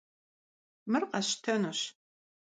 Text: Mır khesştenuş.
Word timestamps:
Mır 0.91 1.03
khesştenuş. 1.11 1.79